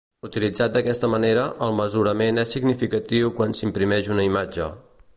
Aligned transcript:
Utilitzat 0.27 0.71
d'aquesta 0.77 1.09
manera, 1.15 1.43
el 1.67 1.77
mesurament 1.81 2.45
és 2.45 2.57
significatiu 2.57 3.33
quan 3.41 3.57
s'imprimeix 3.59 4.15
una 4.17 4.27
imatge. 4.33 4.73